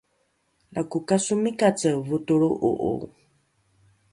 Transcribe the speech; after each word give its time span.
lako 0.73 0.97
kasomikace 1.07 1.89
votolro’o’o 2.07 3.07